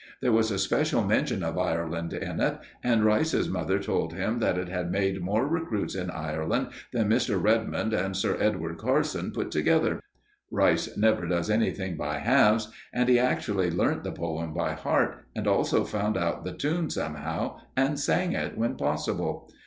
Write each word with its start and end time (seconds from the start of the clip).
There 0.19 0.31
was 0.31 0.49
a 0.49 0.57
special 0.57 1.03
mention 1.03 1.43
of 1.43 1.59
Ireland 1.59 2.11
in 2.11 2.39
it, 2.39 2.57
and 2.83 3.05
Rice's 3.05 3.47
mother 3.47 3.77
told 3.77 4.13
him 4.13 4.39
that 4.39 4.57
it 4.57 4.67
had 4.67 4.91
made 4.91 5.21
more 5.21 5.47
recruits 5.47 5.93
in 5.93 6.09
Ireland 6.09 6.69
than 6.91 7.07
Mr. 7.07 7.39
Redmond 7.39 7.93
and 7.93 8.17
Sir 8.17 8.35
Edward 8.39 8.79
Carson 8.79 9.29
put 9.29 9.51
together. 9.51 10.01
Rice 10.49 10.97
never 10.97 11.27
does 11.27 11.51
anything 11.51 11.97
by 11.97 12.17
halves, 12.17 12.69
and 12.91 13.07
he 13.09 13.19
actually 13.19 13.69
learnt 13.69 14.03
the 14.03 14.11
poem 14.11 14.55
by 14.55 14.73
heart, 14.73 15.23
and 15.35 15.45
also 15.47 15.83
found 15.83 16.17
out 16.17 16.43
the 16.45 16.53
tune 16.53 16.89
somehow 16.89 17.59
and 17.77 17.99
sang 17.99 18.31
it 18.33 18.57
when 18.57 18.77
possible. 18.77 19.51